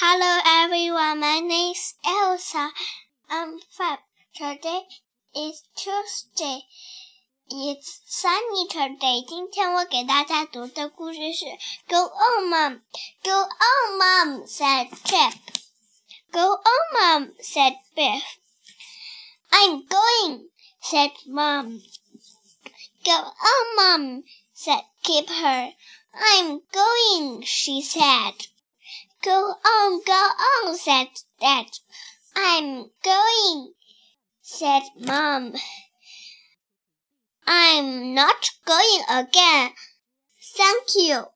[0.00, 2.70] Hello everyone, my name is Elsa.
[3.28, 3.98] I'm five.
[4.32, 4.82] Today
[5.34, 6.60] is Tuesday.
[7.50, 9.24] It's sunny today.
[9.26, 11.46] 今天我给大家读的故事是
[12.06, 12.80] on, mom.
[13.24, 15.34] Go on, mom," said Chip.
[16.30, 18.22] Go on, mom," said Biff.
[19.50, 20.48] I'm going,"
[20.80, 21.82] said mom.
[23.04, 24.22] Go on, mom,"
[24.54, 25.74] said Kipper.
[26.14, 28.46] I'm going," she said.
[29.22, 31.08] Go on, go on, said
[31.40, 31.66] Dad.
[32.36, 33.72] I'm going,
[34.40, 35.54] said Mom.
[37.46, 39.70] I'm not going again.
[40.56, 41.28] Thank you.